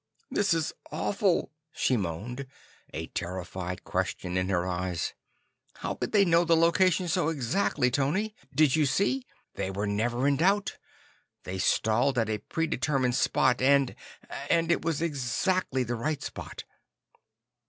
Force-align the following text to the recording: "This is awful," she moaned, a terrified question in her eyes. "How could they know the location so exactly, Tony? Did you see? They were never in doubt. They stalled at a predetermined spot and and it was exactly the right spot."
"This 0.31 0.51
is 0.55 0.73
awful," 0.91 1.51
she 1.71 1.95
moaned, 1.95 2.47
a 2.91 3.05
terrified 3.05 3.83
question 3.83 4.35
in 4.35 4.49
her 4.49 4.65
eyes. 4.65 5.13
"How 5.75 5.93
could 5.93 6.11
they 6.11 6.25
know 6.25 6.43
the 6.43 6.57
location 6.57 7.07
so 7.07 7.29
exactly, 7.29 7.91
Tony? 7.91 8.33
Did 8.51 8.75
you 8.75 8.87
see? 8.87 9.27
They 9.53 9.69
were 9.69 9.85
never 9.85 10.27
in 10.27 10.37
doubt. 10.37 10.79
They 11.43 11.59
stalled 11.59 12.17
at 12.17 12.31
a 12.31 12.39
predetermined 12.39 13.13
spot 13.13 13.61
and 13.61 13.93
and 14.49 14.71
it 14.71 14.83
was 14.83 15.03
exactly 15.03 15.83
the 15.83 15.93
right 15.93 16.23
spot." 16.23 16.63